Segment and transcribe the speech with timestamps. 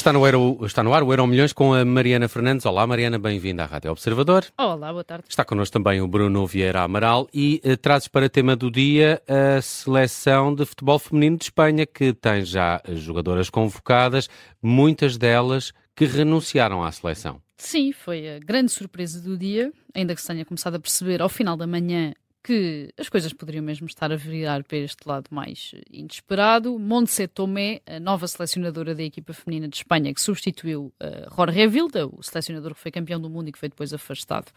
[0.00, 2.64] Está no, Euro, está no ar o Euro Milhões com a Mariana Fernandes.
[2.64, 4.46] Olá, Mariana, bem-vinda à Rádio Observador.
[4.56, 5.26] Olá, boa tarde.
[5.28, 9.60] Está connosco também o Bruno Vieira Amaral e uh, trazes para tema do dia a
[9.60, 14.30] seleção de futebol feminino de Espanha, que tem já jogadoras convocadas,
[14.62, 17.38] muitas delas que renunciaram à seleção.
[17.58, 21.28] Sim, foi a grande surpresa do dia, ainda que se tenha começado a perceber ao
[21.28, 25.72] final da manhã que as coisas poderiam mesmo estar a virar para este lado mais
[25.90, 26.78] inesperado.
[26.78, 32.06] Montse Tomé, a nova selecionadora da equipa feminina de Espanha, que substituiu uh, Jorge Vilda,
[32.06, 34.48] o selecionador que foi campeão do mundo e que foi depois afastado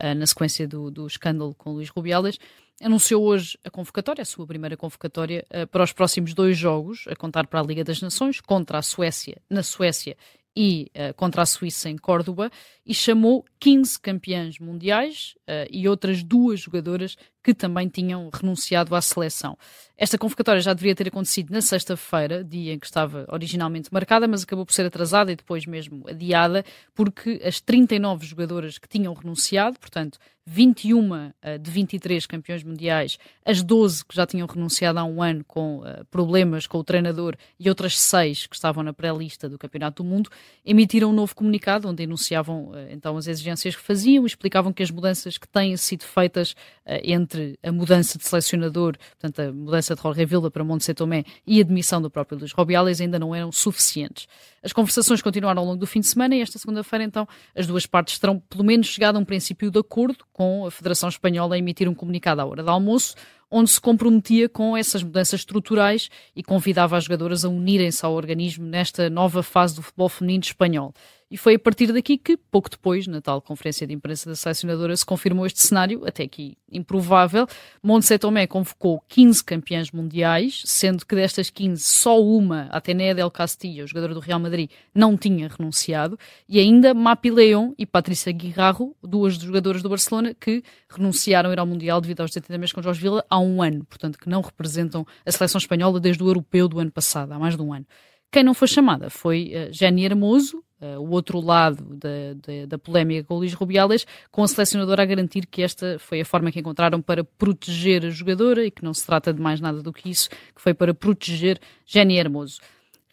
[0.00, 2.38] uh, na sequência do, do, escândalo com Luís Rubiales,
[2.80, 7.16] anunciou hoje a convocatória, a sua primeira convocatória, uh, para os próximos dois jogos, a
[7.16, 10.16] contar para a Liga das Nações, contra a Suécia, na Suécia
[10.56, 12.50] e uh, contra a Suíça em Córdoba
[12.84, 19.00] e chamou 15 campeãs mundiais uh, e outras duas jogadoras que também tinham renunciado à
[19.00, 19.56] seleção.
[19.96, 24.42] Esta convocatória já deveria ter acontecido na sexta-feira, dia em que estava originalmente marcada, mas
[24.42, 29.78] acabou por ser atrasada e depois mesmo adiada, porque as 39 jogadoras que tinham renunciado,
[29.78, 35.22] portanto, 21 uh, de 23 campeões mundiais, as 12 que já tinham renunciado há um
[35.22, 39.56] ano com uh, problemas com o treinador e outras 6 que estavam na pré-lista do
[39.56, 40.28] Campeonato do Mundo,
[40.64, 44.90] emitiram um novo comunicado onde enunciavam uh, então as exigências que faziam, explicavam que as
[44.90, 46.56] mudanças que têm sido feitas
[47.04, 47.31] entre
[47.62, 51.64] a mudança de selecionador, portanto, a mudança de Jorge Vilda para Montse Tomé e a
[51.64, 54.26] demissão do próprio Luís Robiales ainda não eram suficientes.
[54.62, 57.86] As conversações continuaram ao longo do fim de semana e esta segunda-feira, então, as duas
[57.86, 61.58] partes terão pelo menos chegado a um princípio de acordo com a Federação Espanhola a
[61.58, 63.14] emitir um comunicado à hora do almoço,
[63.50, 68.64] onde se comprometia com essas mudanças estruturais e convidava as jogadoras a unirem-se ao organismo
[68.64, 70.94] nesta nova fase do futebol feminino espanhol.
[71.32, 74.94] E foi a partir daqui que, pouco depois, na tal conferência de imprensa da selecionadora,
[74.94, 77.46] se confirmou este cenário, até aqui improvável.
[77.82, 83.86] Montse Tomé convocou 15 campeãs mundiais, sendo que destas 15, só uma, Atenea del Castillo,
[83.86, 89.36] jogadora do Real Madrid, não tinha renunciado, e ainda Mapi León e Patrícia Guirarro, duas
[89.36, 93.24] jogadoras do Barcelona, que renunciaram a ir ao Mundial devido aos detendimentos com Jorge Vila
[93.30, 96.90] há um ano, portanto, que não representam a seleção espanhola desde o europeu do ano
[96.90, 97.86] passado, há mais de um ano.
[98.30, 102.78] Quem não foi chamada foi uh, Jenny Hermoso, uh, o outro lado da, da, da,
[102.78, 106.50] polémica com o Luís Rubiales, com a selecionadora a garantir que esta foi a forma
[106.50, 109.92] que encontraram para proteger a jogadora e que não se trata de mais nada do
[109.92, 112.60] que isso, que foi para proteger Jenny Hermoso.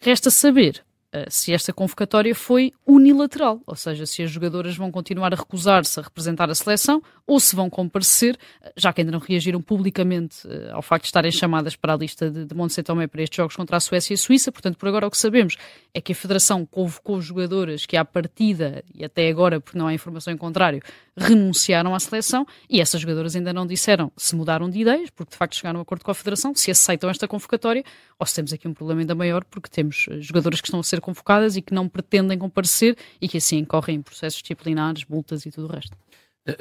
[0.00, 0.82] Resta saber
[1.28, 6.02] se esta convocatória foi unilateral, ou seja, se as jogadoras vão continuar a recusar-se a
[6.02, 8.38] representar a seleção ou se vão comparecer,
[8.76, 12.30] já que ainda não reagiram publicamente uh, ao facto de estarem chamadas para a lista
[12.30, 14.52] de, de Montse Tomé para estes jogos contra a Suécia e a Suíça.
[14.52, 15.56] Portanto, por agora o que sabemos
[15.94, 19.94] é que a Federação convocou jogadoras que à partida, e até agora, porque não há
[19.94, 20.82] informação em contrário,
[21.16, 25.36] renunciaram à seleção e essas jogadoras ainda não disseram se mudaram de ideias, porque de
[25.36, 27.84] facto chegaram a um acordo com a Federação, se aceitam esta convocatória
[28.18, 30.82] ou se temos aqui um problema ainda maior, porque temos eh, jogadoras que estão a
[30.82, 35.46] ser convocadas e que não pretendem comparecer e que assim incorrem em processos disciplinares, multas
[35.46, 35.96] e tudo o resto.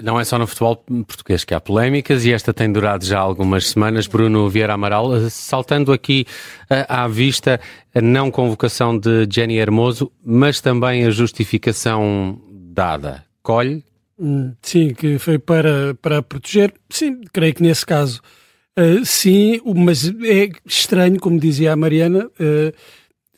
[0.03, 3.69] Não é só no futebol português que há polémicas e esta tem durado já algumas
[3.69, 4.07] semanas.
[4.07, 6.25] Bruno Vieira Amaral, eh, saltando aqui
[6.63, 7.59] uh, à vista
[7.95, 13.23] a não convocação de Jenny Hermoso, mas também a justificação dada.
[13.41, 13.83] Colhe?
[14.19, 16.73] Hum, sim, que foi para, para proteger.
[16.89, 18.21] Sim, creio que nesse caso
[18.77, 22.73] uh, sim, mas é estranho, como dizia a Mariana, uh,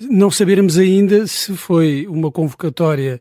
[0.10, 3.20] não sabermos ainda se foi uma convocatória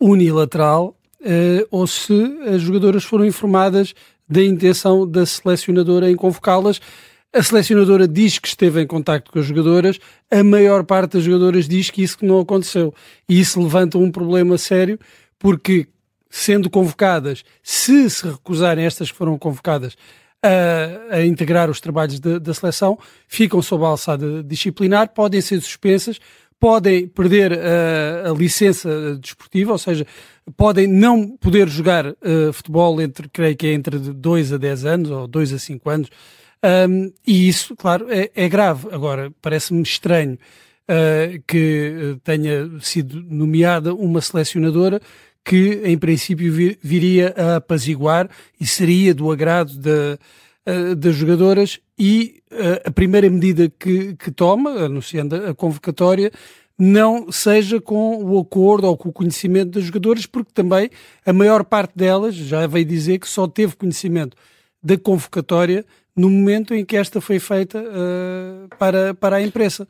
[0.00, 2.12] unilateral uh, ou se
[2.46, 3.94] as jogadoras foram informadas
[4.28, 6.80] da intenção da selecionadora em convocá-las.
[7.32, 9.98] A selecionadora diz que esteve em contacto com as jogadoras,
[10.30, 12.94] a maior parte das jogadoras diz que isso não aconteceu.
[13.28, 14.98] E isso levanta um problema sério,
[15.38, 15.88] porque
[16.30, 19.96] sendo convocadas, se se recusarem estas que foram convocadas
[20.44, 25.60] a, a integrar os trabalhos de, da seleção, ficam sob a alçada disciplinar, podem ser
[25.62, 26.20] suspensas,
[26.60, 30.06] podem perder a, a licença desportiva, ou seja,
[30.56, 35.10] podem não poder jogar uh, futebol entre, creio que é entre 2 a 10 anos
[35.10, 36.10] ou 2 a 5 anos.
[36.88, 38.88] Um, e isso, claro, é, é grave.
[38.92, 40.38] Agora, parece-me estranho
[40.88, 45.00] uh, que tenha sido nomeada uma selecionadora
[45.44, 48.28] que, em princípio, vir, viria a apaziguar
[48.60, 50.18] e seria do agrado da,
[50.66, 51.78] uh, das jogadoras.
[51.98, 52.42] E
[52.84, 56.32] a primeira medida que, que toma, anunciando a convocatória,
[56.78, 60.90] não seja com o acordo ou com o conhecimento das jogadoras, porque também
[61.24, 64.36] a maior parte delas já veio dizer que só teve conhecimento
[64.82, 65.84] da convocatória
[66.16, 69.88] no momento em que esta foi feita uh, para, para a imprensa.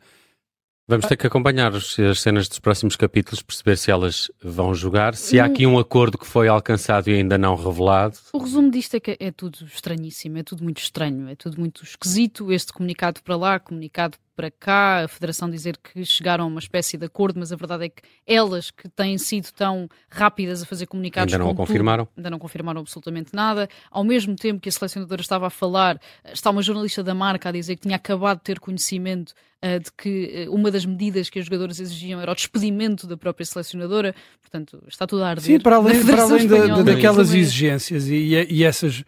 [0.87, 5.41] Vamos ter que acompanhar as cenas dos próximos capítulos, perceber se elas vão jogar, se
[5.41, 8.19] há aqui um acordo que foi alcançado e ainda não revelado.
[8.35, 11.83] O resumo disto é que é tudo estranhíssimo, é tudo muito estranho, é tudo muito
[11.83, 12.53] esquisito.
[12.53, 16.99] Este comunicado para lá, comunicado para cá, a Federação dizer que chegaram a uma espécie
[16.99, 20.87] de acordo, mas a verdade é que elas que têm sido tão rápidas a fazer
[20.87, 21.33] comunicados.
[21.33, 22.09] Ainda não confirmaram?
[22.15, 23.71] ainda não confirmaram absolutamente nada.
[23.91, 25.99] Ao mesmo tempo que a selecionadora estava a falar,
[26.31, 29.33] está uma jornalista da marca a dizer que tinha acabado de ter conhecimento
[29.79, 33.47] de que uh, uma das medidas que os jogadores exigiam era o despedimento da própria
[33.47, 34.15] selecionadora.
[34.41, 35.45] Portanto, está tudo a arder.
[35.45, 39.01] Sim, para além, para além daquelas exigências e, e essas.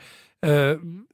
[0.45, 1.07] Uh,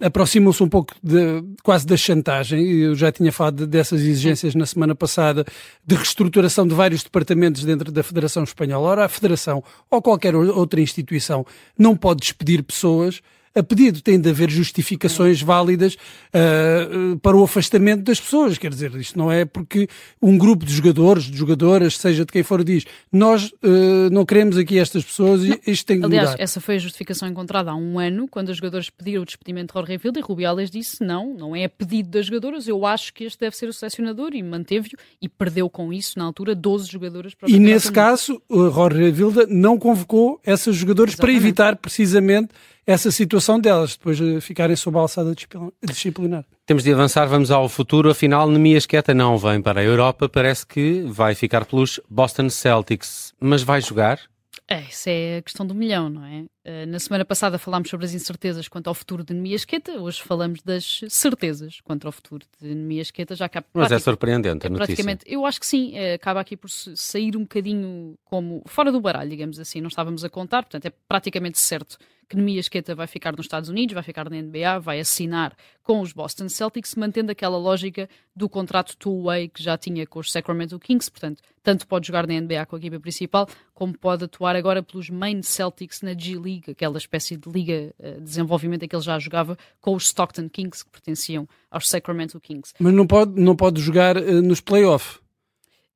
[0.00, 2.66] aproximam-se um pouco de, quase da chantagem.
[2.66, 5.44] Eu já tinha falado dessas exigências na semana passada
[5.86, 8.88] de reestruturação de vários departamentos dentro da Federação Espanhola.
[8.88, 11.44] Ora, a Federação ou qualquer outra instituição
[11.78, 13.20] não pode despedir pessoas
[13.54, 14.00] a pedido.
[14.00, 18.58] Tem de haver justificações válidas uh, para o afastamento das pessoas.
[18.58, 19.88] Quer dizer, isto não é porque
[20.20, 24.56] um grupo de jogadores, de jogadoras, seja de quem for, diz nós uh, não queremos
[24.56, 26.42] aqui estas pessoas e isto tem de Aliás, mudar.
[26.42, 29.78] essa foi a justificação encontrada há um ano, quando os jogadores pediram o despedimento de
[29.78, 33.24] Jorge Vilda e Rubiales disse não, não é a pedido das jogadoras, eu acho que
[33.24, 37.34] este deve ser o selecionador e manteve-o e perdeu com isso, na altura, 12 jogadoras
[37.34, 41.38] para E nesse caso, Jorge Vilda não convocou essas jogadoras Exatamente.
[41.38, 42.50] para evitar precisamente
[42.86, 45.34] essa situação delas, depois de ficarem sob a alçada
[45.82, 46.44] disciplinar.
[46.66, 48.10] Temos de avançar, vamos ao futuro.
[48.10, 53.32] Afinal, Nemias Queta não vem para a Europa, parece que vai ficar pelos Boston Celtics,
[53.40, 54.20] mas vai jogar?
[54.68, 56.44] É, isso é a questão do milhão, não é?
[56.62, 60.20] Uh, na semana passada falámos sobre as incertezas quanto ao futuro de Nemias Queta, hoje
[60.20, 63.34] falamos das certezas quanto ao futuro de Nemias Queta.
[63.34, 64.86] Já acaba, Mas é surpreendente a notícia.
[64.86, 69.00] Praticamente, eu acho que sim, uh, acaba aqui por sair um bocadinho como fora do
[69.00, 71.96] baralho, digamos assim, não estávamos a contar, portanto é praticamente certo
[72.30, 75.52] que Nemias Queta vai ficar nos Estados Unidos, vai ficar na NBA, vai assinar
[75.82, 80.30] com os Boston Celtics, mantendo aquela lógica do contrato two-way que já tinha com os
[80.30, 84.54] Sacramento Kings, portanto, tanto pode jogar na NBA com a equipa principal, como pode atuar
[84.54, 88.88] agora pelos main Celtics na G League, aquela espécie de liga eh, de desenvolvimento em
[88.88, 92.72] que ele já jogava com os Stockton Kings, que pertenciam aos Sacramento Kings.
[92.78, 95.20] Mas não pode, não pode jogar uh, nos playoffs?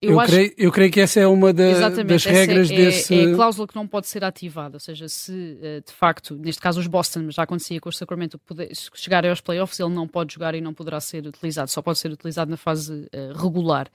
[0.00, 0.32] Eu, eu, acho...
[0.32, 3.14] creio, eu creio que essa é uma da, das regras é, desse.
[3.14, 6.60] É a cláusula que não pode ser ativada, ou seja, se eh, de facto, neste
[6.60, 8.38] caso os Boston, já acontecia com o Sacramento,
[8.94, 12.12] chegarem aos playoffs, ele não pode jogar e não poderá ser utilizado, só pode ser
[12.12, 13.88] utilizado na fase regular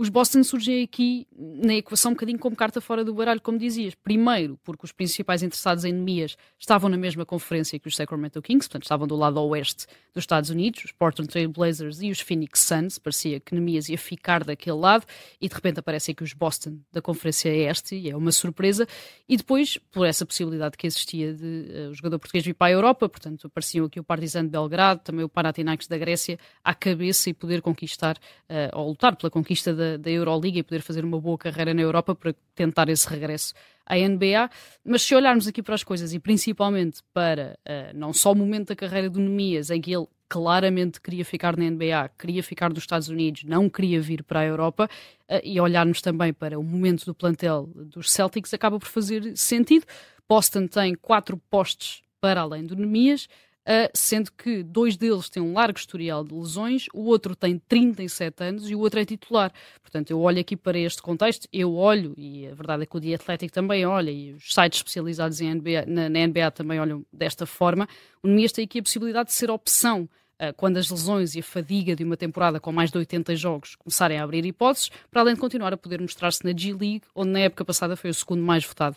[0.00, 3.94] os Boston surgem aqui na equação um bocadinho como carta fora do baralho, como dizias.
[3.94, 8.66] Primeiro, porque os principais interessados em Nemias estavam na mesma conferência que os Sacramento Kings,
[8.66, 12.60] portanto estavam do lado oeste dos Estados Unidos, os Portland Trail Blazers e os Phoenix
[12.60, 12.98] Suns.
[12.98, 15.04] Parecia que Nemias ia ficar daquele lado
[15.38, 18.88] e de repente aparecem aqui os Boston da conferência este e é uma surpresa.
[19.28, 22.70] E depois, por essa possibilidade que existia de uh, o jogador português vir para a
[22.70, 27.28] Europa, portanto apareciam aqui o Partizan de Belgrado, também o Panathinaikos da Grécia à cabeça
[27.28, 31.20] e poder conquistar uh, ou lutar pela conquista da da, Euroliga e poder fazer uma
[31.20, 33.54] boa carreira na Europa para tentar esse regresso
[33.86, 34.50] à NBA.
[34.84, 38.68] Mas se olharmos aqui para as coisas e principalmente para uh, não só o momento
[38.68, 42.78] da carreira do Nemias, em que ele claramente queria ficar na NBA, queria ficar nos
[42.78, 44.88] Estados Unidos, não queria vir para a Europa,
[45.28, 49.86] uh, e olharmos também para o momento do plantel dos Celtics, acaba por fazer sentido.
[50.28, 53.28] Boston tem quatro postes para além do Nemias.
[53.70, 58.42] Uh, sendo que dois deles têm um largo historial de lesões, o outro tem 37
[58.42, 59.52] anos e o outro é titular.
[59.80, 63.00] Portanto, eu olho aqui para este contexto, eu olho, e a verdade é que o
[63.00, 67.46] The também olha, e os sites especializados em NBA, na, na NBA também olham desta
[67.46, 67.88] forma,
[68.20, 70.08] o Nemias tem aqui a possibilidade de ser opção
[70.42, 73.76] uh, quando as lesões e a fadiga de uma temporada com mais de 80 jogos
[73.76, 77.38] começarem a abrir hipóteses, para além de continuar a poder mostrar-se na G-League, onde na
[77.38, 78.96] época passada foi o segundo mais votado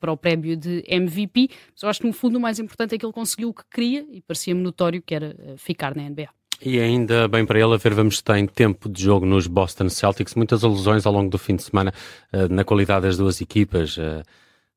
[0.00, 2.98] para o prémio de MVP, mas eu acho que no fundo o mais importante é
[2.98, 6.28] que ele conseguiu o que queria e parecia-me notório que era eh, ficar na NBA.
[6.62, 10.34] E ainda bem para ele, a ver, vamos tem tempo de jogo nos Boston Celtics,
[10.34, 11.92] muitas alusões ao longo do fim de semana
[12.32, 13.98] uh, na qualidade das duas equipas.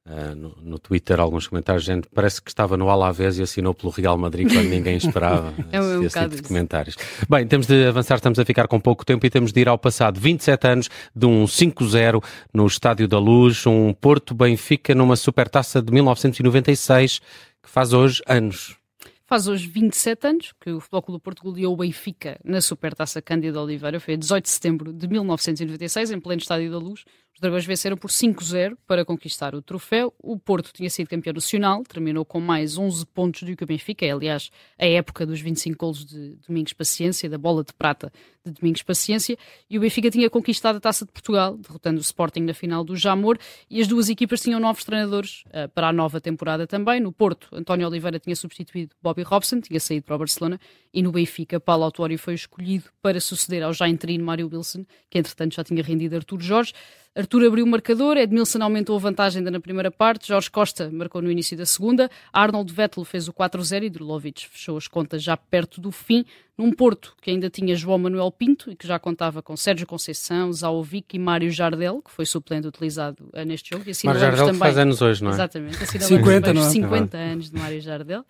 [0.07, 3.91] Uh, no, no, Twitter alguns comentários, gente parece que estava no Alavés e assinou pelo
[3.91, 6.95] Real Madrid quando ninguém esperava é um esse, tipo de comentários.
[7.29, 9.77] Bem, temos de avançar, estamos a ficar com pouco tempo e temos de ir ao
[9.77, 10.17] passado.
[10.17, 12.23] 27 anos de um 5-0
[12.53, 17.19] no Estádio da Luz, um Porto Benfica numa supertaça de 1996
[17.61, 18.77] que faz hoje anos.
[19.25, 23.21] Faz hoje 27 anos que o Futebol Clube do Porto goleou o Benfica na Supertaça
[23.21, 23.99] Cândido Oliveira.
[23.99, 27.03] Foi a 18 de setembro de 1996, em pleno Estádio da Luz.
[27.37, 30.11] Os Dragões venceram por 5-0 para conquistar o troféu.
[30.17, 34.03] O Porto tinha sido campeão nacional, terminou com mais 11 pontos do que o Benfica.
[34.03, 38.11] É, aliás, a época dos 25 golos de Domingos Paciência, da bola de prata
[38.43, 39.37] de Domingos Paciência.
[39.69, 42.95] E o Benfica tinha conquistado a Taça de Portugal, derrotando o Sporting na final do
[42.95, 43.37] Jamor.
[43.69, 46.99] E as duas equipas tinham novos treinadores uh, para a nova temporada também.
[46.99, 50.59] No Porto, António Oliveira tinha substituído Bobby Robson, tinha saído para o Barcelona.
[50.91, 55.19] E no Benfica, Paulo Autuário foi escolhido para suceder ao já interino Mário Wilson, que
[55.19, 56.73] entretanto já tinha rendido Artur Jorge.
[57.17, 61.19] Arthur abriu o marcador, Edmilson aumentou a vantagem ainda na primeira parte, Jorge Costa marcou
[61.19, 65.35] no início da segunda, Arnold Vettel fez o 4-0 e Drulovic fechou as contas já
[65.35, 66.23] perto do fim,
[66.55, 70.53] num Porto que ainda tinha João Manuel Pinto e que já contava com Sérgio Conceição,
[70.53, 73.83] Zaovic e Mário Jardel, que foi suplente utilizado eh, neste jogo.
[73.89, 75.33] E Mário Jardel também, faz anos hoje, não é?
[75.33, 76.69] Exatamente, assinalamos 50, não é?
[76.69, 78.25] 50 anos de Mário Jardel.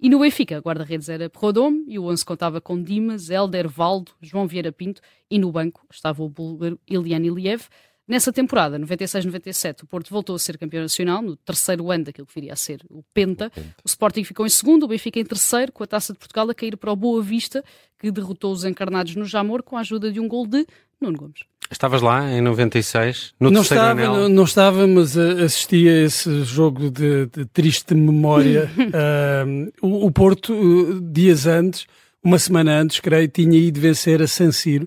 [0.00, 4.48] E no Benfica, guarda-redes era Prodome e o 11 contava com Dimas, Helder, Valdo, João
[4.48, 7.68] Vieira Pinto e no banco estava o búlgaro Ilian Iliev.
[8.06, 12.34] Nessa temporada, 96-97, o Porto voltou a ser campeão nacional, no terceiro ano daquilo que
[12.34, 13.46] viria a ser o Penta.
[13.46, 13.74] O, Penta.
[13.84, 16.54] o Sporting ficou em segundo, o Benfica em terceiro, com a Taça de Portugal a
[16.54, 17.64] cair para o Boa Vista,
[17.98, 20.66] que derrotou os encarnados no Jamor com a ajuda de um gol de
[21.00, 21.44] Nuno Gomes.
[21.70, 24.14] Estavas lá em 96, no não terceiro estava, anel?
[24.14, 28.68] Não, não, estava, mas uh, assisti a esse jogo de, de triste memória.
[28.76, 31.86] uh, o, o, Porto, uh, dias antes,
[32.22, 34.86] uma semana antes, creio, tinha ido vencer a San Siro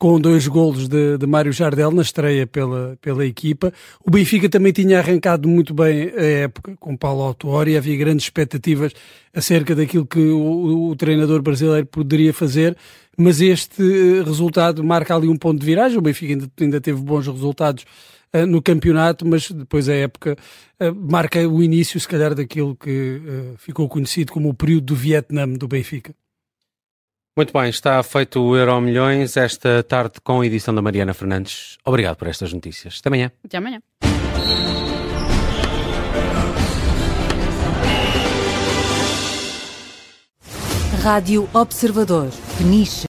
[0.00, 3.70] com dois golos de, de Mário Jardel na estreia pela, pela equipa.
[4.02, 8.94] O Benfica também tinha arrancado muito bem a época com Paulo Autuori, havia grandes expectativas
[9.34, 12.74] acerca daquilo que o, o, treinador brasileiro poderia fazer,
[13.14, 15.98] mas este eh, resultado marca ali um ponto de viragem.
[15.98, 17.84] O Benfica ainda, ainda teve bons resultados
[18.34, 20.34] uh, no campeonato, mas depois a época
[20.80, 24.96] uh, marca o início, se calhar, daquilo que uh, ficou conhecido como o período do
[24.96, 26.14] Vietnã do Benfica.
[27.36, 31.78] Muito bem, está feito o Euro Milhões esta tarde com a edição da Mariana Fernandes.
[31.84, 32.98] Obrigado por estas notícias.
[33.00, 33.32] Até amanhã.
[33.44, 33.80] Até amanhã.
[41.02, 42.28] Rádio Observador.
[42.58, 42.98] Peniche.